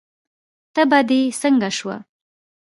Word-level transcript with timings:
تبه 0.75 0.99
دې 1.09 1.21
څنګه 1.41 1.69
شوه؟ 1.77 1.95